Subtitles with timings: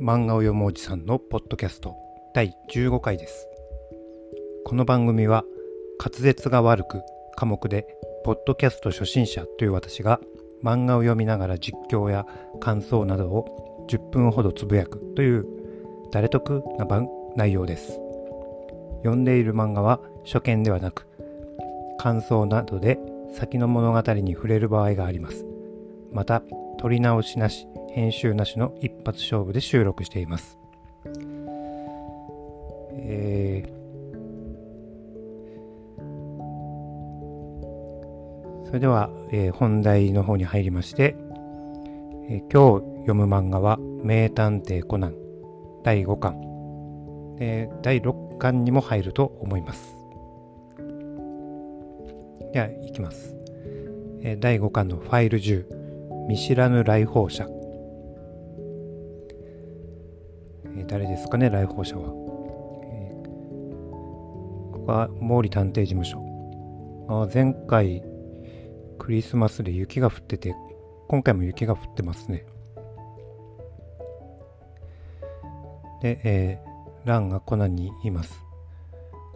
[0.00, 1.96] 漫画を読むおじさんのポッドキャスト
[2.32, 3.48] 第15回です。
[4.64, 5.44] この番組は
[5.98, 7.02] 滑舌が悪く
[7.34, 7.84] 科目で
[8.24, 10.20] ポッドキャスト初心者という私が
[10.62, 12.26] 漫画を読みながら実況や
[12.60, 15.46] 感想などを10分ほどつぶやくという
[16.12, 16.86] 誰得な
[17.34, 17.98] 内容です。
[18.98, 21.08] 読んでいる漫画は初見ではなく
[21.98, 23.00] 感想などで
[23.34, 25.47] 先の物語に触れる場合があります。
[26.12, 26.42] また
[26.78, 30.58] 撮り直しなし編集なしの一発勝負で収録しています。
[33.00, 33.70] えー、
[38.66, 41.16] それでは、えー、本題の方に入りまして、
[42.28, 45.14] えー、今日読む漫画は「名探偵コナン」
[45.82, 46.36] 第5巻、
[47.40, 49.96] えー、第6巻にも入ると思います。
[52.52, 53.34] ではいきます、
[54.22, 55.77] えー、第5巻のファイル10
[56.28, 57.48] 見知らぬ来訪者、
[60.76, 62.12] えー、誰ですかね来訪者は、
[62.84, 63.24] えー、
[64.72, 66.22] ここは毛利探偵事務所。
[67.08, 68.02] あ前回
[68.98, 70.54] クリスマスで雪が降ってて
[71.08, 72.44] 今回も雪が降ってますね。
[76.02, 78.38] で、えー、ランがコナンにいます。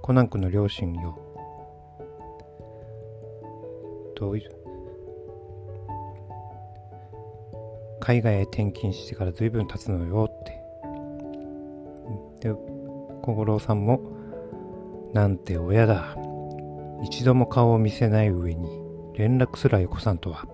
[0.00, 1.18] コナン君の両親よ。
[4.16, 4.57] どういう
[8.08, 10.58] 海外へ転勤してから随分経つのよって。
[12.40, 12.54] で
[13.20, 14.00] 小五郎さんも
[15.12, 16.16] なんて親だ。
[17.04, 18.66] 一度も顔を見せない上に
[19.12, 20.46] 連絡すらよこさんとは。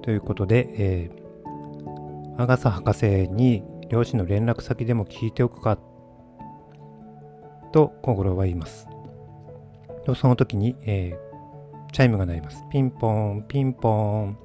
[0.00, 5.78] ということで、えー、阿笠博士に両親の連絡先でも聞いておくか
[7.72, 8.88] と小五郎は言います。
[10.06, 11.31] とその時に、えー
[11.92, 12.64] チャイムが鳴ります。
[12.70, 14.38] ピンポーン、ピンポーン。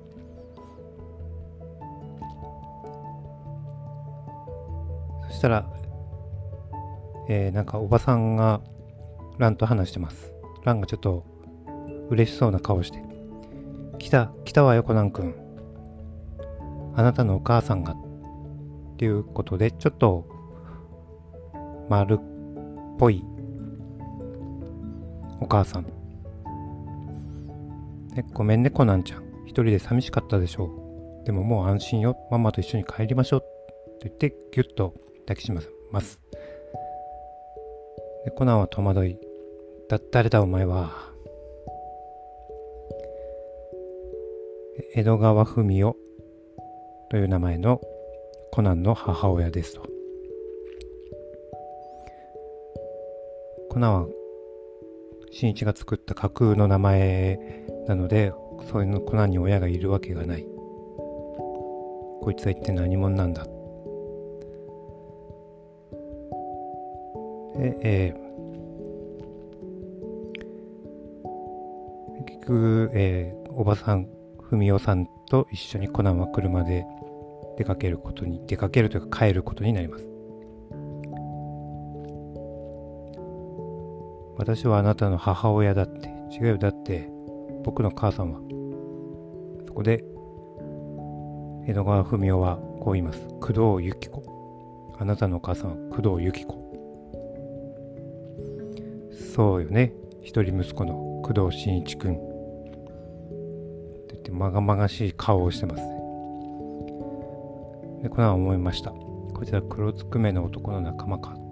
[5.29, 5.65] そしたら、
[7.29, 8.59] えー、なんかおばさんが
[9.37, 10.33] 蘭と話してます。
[10.65, 11.25] 蘭がちょっと
[12.09, 13.01] 嬉しそうな顔して。
[13.97, 15.33] 来た、来たわよ、コナン君。
[16.95, 17.93] あなたのお母さんが。
[17.93, 17.95] っ
[18.97, 20.25] ていうことで、ちょっと
[21.87, 22.19] 丸っ
[22.97, 23.23] ぽい
[25.39, 25.96] お母さん
[28.17, 29.23] ね、ごめんね、コナンちゃん。
[29.45, 30.65] 一人で寂しかったでしょ
[31.21, 31.25] う。
[31.25, 32.17] でももう安心よ。
[32.31, 33.41] ママと一緒に帰りましょう。
[33.41, 33.47] と
[34.03, 35.61] 言って、ぎゅっと抱きしめ
[35.91, 36.19] ます。
[38.25, 39.19] でコナンは戸惑い。
[39.87, 40.91] だ、誰だお前は。
[44.95, 45.95] 江戸川文夫
[47.09, 47.81] という名前の
[48.51, 49.81] コナンの母親ですと。
[53.69, 54.07] コナンは
[55.39, 57.39] 新一が作った架空の名前
[57.87, 58.33] なので
[58.71, 60.43] そういうのコナンに親がいるわけがない。
[62.21, 63.43] こいつは一体何者なんだ？
[63.43, 63.49] で、
[67.83, 74.07] えー、結局、えー、おばさん
[74.49, 76.83] 文雄さんと一緒にコナンは車で
[77.59, 80.07] 出かけることに出かけるというか帰ることになります。
[84.37, 86.57] 私はあなたの母親だって違うよ。
[86.57, 87.09] だって
[87.63, 88.39] 僕の母さんは。
[89.65, 90.03] そこで
[91.65, 93.27] 江戸川文雄はこう言います。
[93.41, 93.47] 工
[93.77, 94.23] 藤由紀子。
[94.99, 96.55] あなたのお母さんは工藤由紀子。
[99.35, 99.93] そうよね。
[100.21, 102.13] 一人息子の工藤新一君。
[102.13, 102.23] って
[104.13, 105.89] 言ってまがまがしい顔をしてますね。
[108.03, 108.91] でこのは思いました。
[108.91, 111.46] こちら黒ずくめの男の仲間か。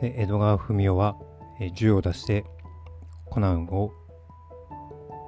[0.00, 1.16] で江戸川文雄は、
[1.60, 2.44] え銃を出して
[3.26, 3.92] コナンを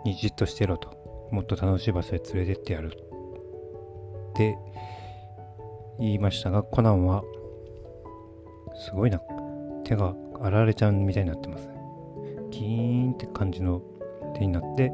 [0.04, 0.98] にじっとしてろと。
[1.32, 2.88] もっと楽しい場所へ連れてってやる。
[2.88, 4.56] って
[5.98, 7.22] 言いましたがコナンは
[8.76, 9.20] すごいな。
[9.84, 11.68] 手があられちゃんみたいになってます。
[12.50, 13.82] キーンって感じの
[14.34, 14.92] 手になって、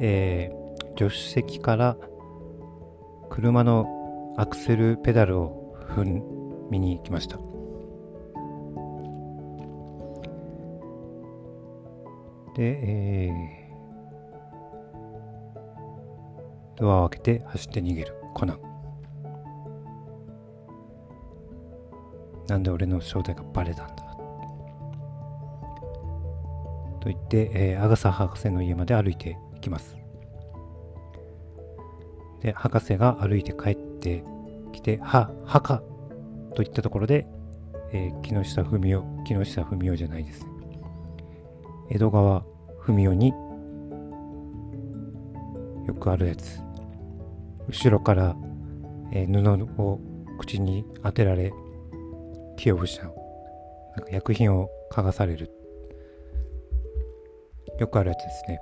[0.00, 1.96] えー、助手席から
[3.30, 6.22] 車のアクセルペダルを踏
[6.70, 7.38] みに行きました。
[12.58, 18.60] で、えー、ドアを開けて走って逃げるコナン。
[22.48, 23.94] なんで俺の正体がバレたんだ
[27.00, 29.96] と言って、えー、アガサ博士の家まで歩いていきます。
[32.40, 34.24] で、博士が歩いて帰って
[34.72, 35.80] きて、は、はか
[36.54, 37.28] といったところで、
[37.92, 40.47] えー、木下文雄、木下文雄じゃないです。
[41.90, 42.44] 江戸川
[42.86, 43.32] 文雄に
[45.86, 46.60] よくあるやつ。
[47.66, 48.36] 後ろから、
[49.12, 50.00] えー、布を
[50.38, 51.52] 口に当てられ
[52.56, 53.14] 気を失う
[53.96, 55.50] なんか薬品を嗅がされる。
[57.78, 58.60] よくあるやつですね。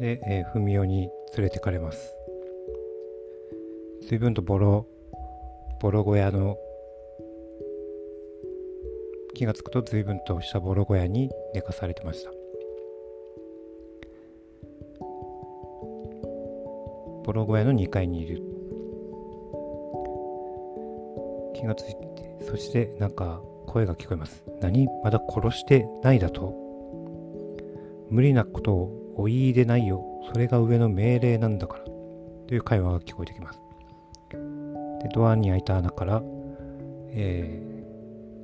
[0.00, 2.14] で、えー、文雄に連れてかれます。
[4.08, 4.86] 随分とボロ
[5.80, 6.56] ボロ小屋の
[9.38, 12.30] 気がつくと随分としたボロ小屋に寝かされてました。
[17.24, 18.42] ボロ小屋の2階にいる。
[21.54, 24.42] 気がついてそしてなんか声が聞こえます。
[24.60, 24.88] 何？
[25.04, 26.52] まだ殺してないだと。
[28.10, 30.04] 無理なことをお言いでないよ。
[30.32, 31.84] それが上の命令なんだから。
[32.48, 33.60] という会話が聞こえてきます。
[34.32, 36.22] でドアに開いた穴から、
[37.10, 37.77] えー、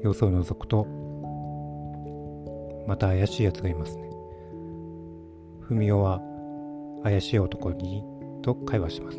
[0.04, 0.86] 様子を覗くと
[2.86, 4.10] また怪しいやつがいますね。
[5.62, 6.20] 文雄は
[7.02, 8.04] 怪しい男に
[8.42, 9.18] と会話します、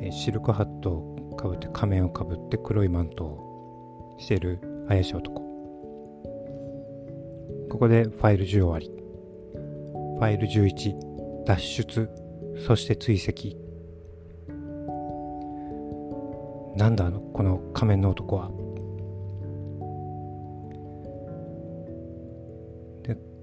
[0.00, 4.58] えー、シルクハットをかぶって仮面をかぶって黒いマントをしている
[4.88, 5.42] 怪しい男。
[7.70, 12.08] ここでファイル10終わりファイル11脱出
[12.66, 13.54] そして追跡。
[16.78, 18.63] なんだこの仮面の男は。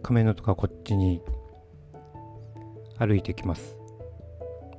[0.02, 1.22] で仮面の男はこっちに
[2.98, 3.78] 歩いてきます。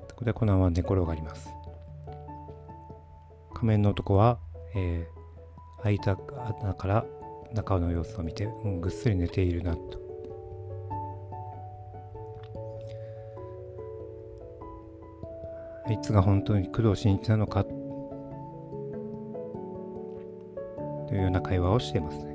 [0.09, 1.49] そこでコナンは寝転がります。
[3.55, 4.39] 仮面の男は、
[4.75, 6.19] えー、開いた
[6.61, 7.05] 穴から
[7.55, 10.03] 中の様子を見て、うん、ぐっすり寝ているなと。
[15.87, 17.65] あいつが本当に工藤新一なのか？
[17.65, 17.71] と
[21.15, 22.32] いうような会話をしていますね。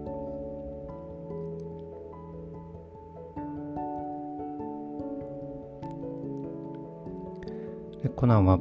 [8.17, 8.59] コナンは、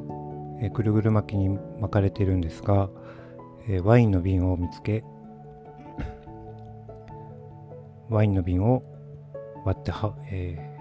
[0.61, 2.91] えぐるぐる巻きに巻かれているんですが、
[3.83, 5.03] ワインの瓶を見つけ
[8.07, 8.83] ワインの瓶を
[9.65, 10.77] 割っては、え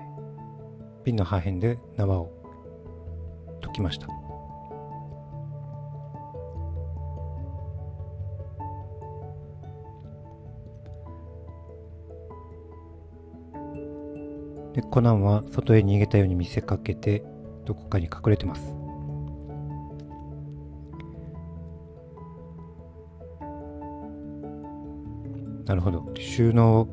[1.00, 2.30] ー、瓶の破片で縄を
[3.62, 4.08] 解きました。
[14.74, 17.24] でコナンは外へ逃げたように見せかけて
[17.66, 18.62] どこかに隠れてます。
[25.66, 26.06] なるほど。
[26.16, 26.88] 収納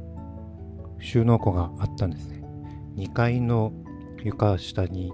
[0.99, 2.43] 収納庫があったんですね。
[2.95, 3.71] 2階の
[4.23, 5.13] 床下に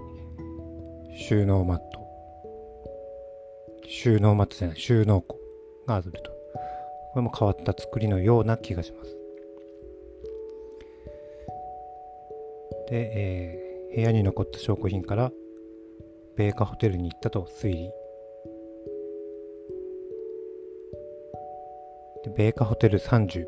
[1.14, 2.00] 収納マット。
[3.86, 5.36] 収納マットじゃない収納庫
[5.86, 6.18] があると。
[7.12, 9.16] これも変わった作りのような気がします。
[12.88, 15.32] で、えー、部屋に残った証拠品から
[16.40, 17.90] 米花ホテルに行ったと推理。
[22.24, 23.44] で米花ホテル30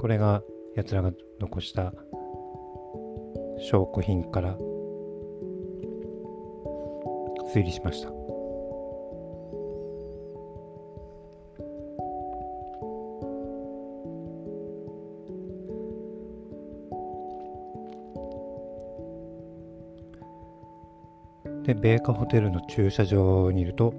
[0.00, 0.42] これが
[0.74, 1.92] やつらが残した
[3.60, 4.58] 証拠品から
[7.54, 8.10] 推理しました。
[21.66, 23.92] で米花ホテルの駐車場にいると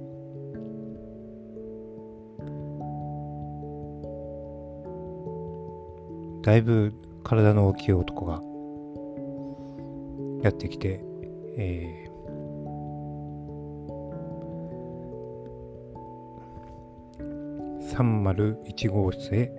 [6.44, 6.94] だいぶ
[7.26, 8.42] 体の大きい男が
[10.44, 11.02] やってきて、
[11.58, 19.52] えー、301号室へ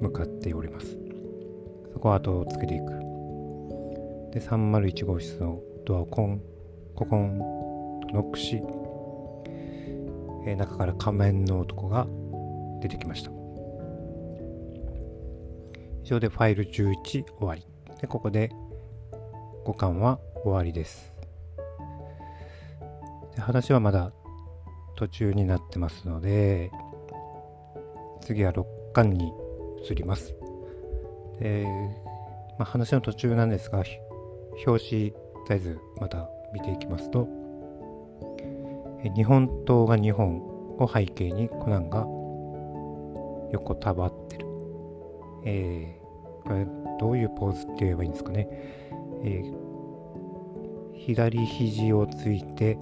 [0.00, 0.98] 向かっております。
[1.92, 2.86] そこは後をつけていく。
[4.32, 6.42] で、301号室のドアをコン
[6.94, 7.38] ココン
[8.08, 8.62] とノックし、
[10.46, 12.06] えー、中から仮面の男が
[12.80, 13.30] 出てきました。
[16.04, 17.66] 以上でファイル11終わり。
[18.00, 18.50] でここで
[19.64, 21.14] 5巻は終わりです。
[23.34, 24.12] で話はまだ
[24.96, 26.70] 途中になってますので
[28.20, 29.32] 次は6巻に
[29.88, 30.34] 移ります。
[31.40, 31.66] で、
[32.58, 33.82] まあ、話の途中なんですが
[34.66, 35.12] 表紙
[35.48, 37.28] サイズまた見ていきますと
[39.14, 40.38] 日本刀が日本
[40.78, 42.06] を背景にコナンが
[43.52, 44.46] 横たわってる、
[45.44, 46.66] えー、これ
[47.00, 48.48] どういうポーズって言えばいいんですかね、
[49.24, 52.78] えー、左肘をついて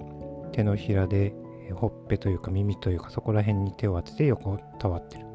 [0.51, 1.33] 手のひらで
[1.73, 5.25] ほっぺというか耳というかそこら辺に手を当てて横たわってる。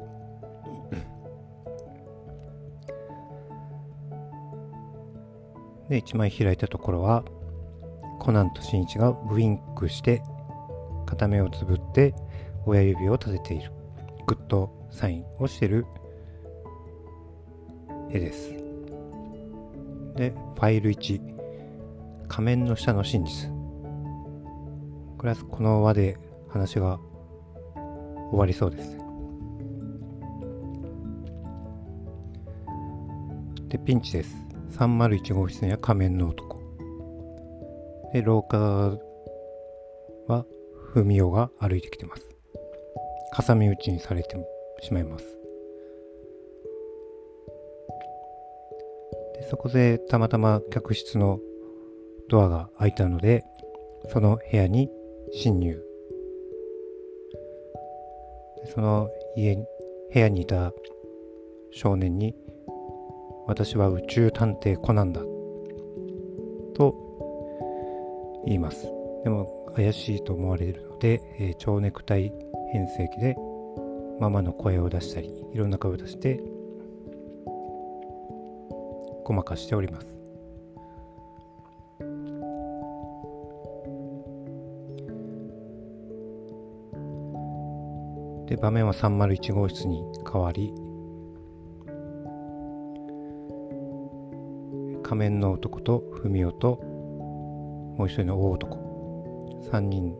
[5.89, 7.23] で一枚開いたところは
[8.19, 10.21] コナンと新一がウインクして
[11.05, 12.13] 片目をつぶって
[12.65, 13.71] 親指を立てている。
[14.25, 15.85] グッドサインをしてる。
[18.09, 18.49] 絵です。
[20.15, 21.21] でファイル1
[22.27, 23.49] 仮面の下の真実。
[25.17, 26.17] これはこの輪で
[26.49, 26.99] 話が
[28.29, 28.97] 終わりそうです。
[33.69, 34.35] でピンチです。
[34.71, 36.56] 301号室には仮面の男。
[38.17, 38.57] で廊下
[40.27, 40.45] は
[40.95, 42.23] 文雄が歩いてきてます。
[43.45, 44.35] 挟み撃ちにされて
[44.81, 45.25] しまいます。
[49.35, 51.39] でそこでたまたま客室の
[52.29, 53.43] ドアが開いたので
[54.11, 54.89] その部屋に
[55.31, 55.79] 侵入。
[58.73, 60.73] その家部屋にいた
[61.71, 62.33] 少年に
[63.45, 65.21] 私は宇宙探偵コナンだ
[66.73, 67.06] と
[68.47, 68.87] 言います。
[69.25, 72.31] でも怪しいと思われるので、えー、蝶ネクタイ
[72.71, 73.35] 変声機で
[74.21, 76.41] ママの声を出したりいろんな声を出して
[79.25, 80.07] ごまかしております。
[88.47, 90.01] で場面は301号室に
[90.31, 90.73] 変わり
[95.03, 96.86] 仮面の男と文雄と
[97.97, 98.77] もう一人の大男。
[99.71, 100.15] 3人。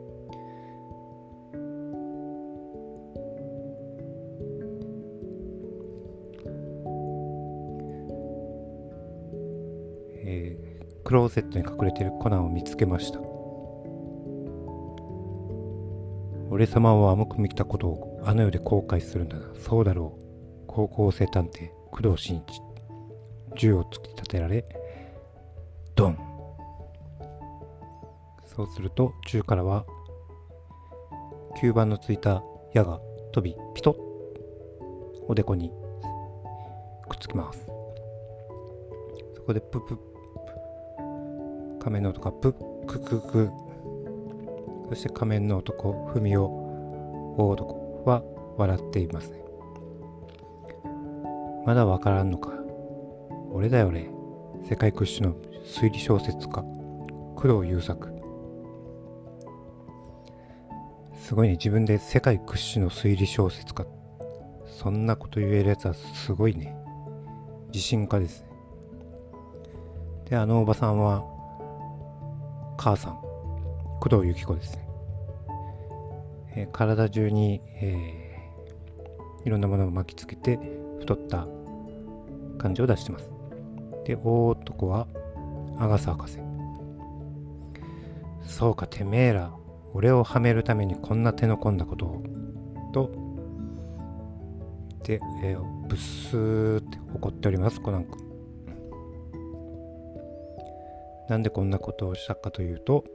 [10.29, 13.19] えー、クローゼットに隠れているコナンを見つけました。
[16.49, 20.63] 俺様を甘く見たことをあの世で後悔するんだそうだろう。
[20.65, 22.61] 高校生探偵工藤新一。
[23.55, 24.65] 銃を突き立てられ
[28.47, 29.85] そうすると銃からは
[31.61, 32.99] 吸盤のついた矢が
[33.31, 34.07] 飛びピトッ
[35.27, 35.71] おでこに
[37.07, 37.65] くっつきます。
[39.35, 39.97] そこでププ
[41.79, 43.51] 仮面の男がプッククク。
[44.89, 48.23] そして仮面の男文雄大男は
[48.57, 49.41] 笑っていますね。
[51.65, 52.51] まだわからんのか。
[53.51, 54.09] 俺だよ俺。
[54.67, 55.35] 世界屈指の
[55.65, 56.63] 推理小説家
[57.35, 58.16] 工藤優作。
[61.27, 61.55] すごいね。
[61.55, 63.85] 自分で世界屈指の推理小説家。
[64.65, 66.73] そんなこと言えるやつはすごいね。
[67.73, 68.47] 自信家ですね。
[70.29, 71.25] であのおばさんは
[72.77, 73.19] 母さん。
[73.99, 74.87] 工藤由紀子ですね、
[76.55, 80.57] えー、体中に、えー、いろんなものを巻きつけて
[81.01, 81.45] 太った
[82.57, 83.29] 感じを出してます。
[84.05, 85.07] で大男は
[85.77, 86.37] アガサ博士。
[88.43, 89.51] そうかてめえら。
[89.97, 92.23] 俺をはめるためにこんな手の込んだことを
[92.93, 93.11] と
[95.03, 98.15] で、えー、ブスーって怒っておりますコナン君
[101.27, 103.05] なんでこんなことをしたかというと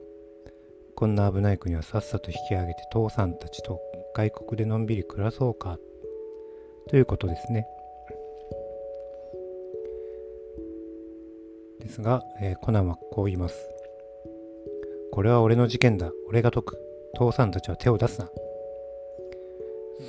[0.97, 3.79] こんな危ない国はさっさと引き上げて父さんたちと
[4.17, 5.79] 外国でのんびり暮らそうか
[6.89, 7.65] ということですね。
[11.79, 13.72] ですが、えー、コナンはこう言います。
[15.13, 16.11] これは俺の事件だ。
[16.29, 16.79] 俺が解く。
[17.15, 18.31] 父さんたちは手を出すな。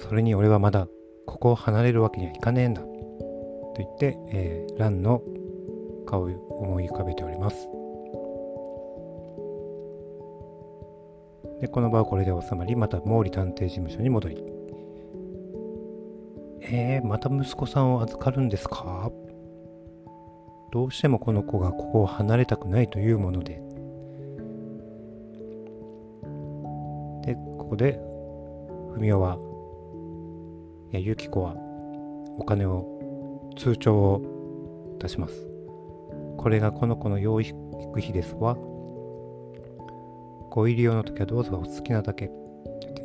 [0.01, 0.88] それに俺はまだ
[1.25, 2.81] ここを離れるわけにはいかねえんだ。
[2.81, 2.88] と
[3.77, 5.22] 言って、えー、ランの
[6.05, 7.67] 顔を思い浮かべております。
[11.60, 14.43] で、この場はこれで収まり、また毛利探偵事務所に戻り。
[16.62, 19.12] えー、また息子さんを預かるんですか？
[20.72, 23.62] どうしてもこの子がここを離れたくないというもので
[27.63, 28.00] ここで
[28.96, 29.38] 文雄は
[30.91, 31.55] いやユキコは
[32.38, 34.22] お金を通帳を
[35.00, 35.34] 出します。
[36.38, 37.55] これがこの子の養育
[37.98, 38.55] 費ですわ。
[40.51, 42.29] ご入り用の時はどうぞお好きなだけ。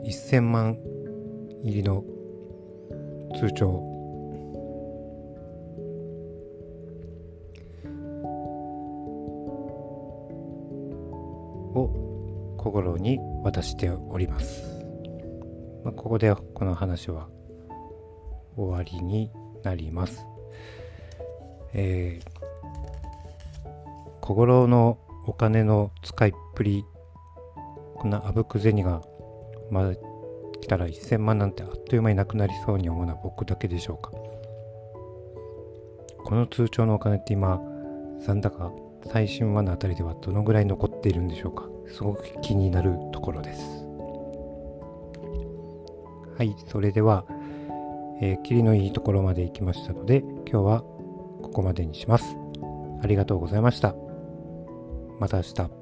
[0.04, 0.76] 1000万
[1.62, 2.04] 入りの
[3.38, 3.70] 通帳
[11.74, 11.94] を
[12.56, 13.18] 小五郎に
[13.50, 14.62] 渡しております。
[15.84, 17.28] まあ、ここでこの話は
[18.56, 19.30] 終わりに
[19.62, 20.26] なります。
[21.72, 23.68] えー、
[24.20, 26.84] 小五郎のお金の使いっぷり、
[27.96, 29.02] こんなあぶく銭が
[29.70, 29.94] まだ
[30.60, 34.10] 来たら1000万なんてあっという間になくなりそうに思うのは僕だけでしょうか。
[36.24, 37.60] この通帳のお金って今、
[38.20, 41.68] 残高最新話のあたりではどのぐらい残っているんでしょうか？
[41.86, 43.60] すごく気になるところです。
[46.36, 47.24] はいそれでは、
[48.20, 52.36] えー、霧のいいところまで行きましたので今日はここまでにします。
[53.02, 53.94] ありがとうございました。
[55.18, 55.77] また明日。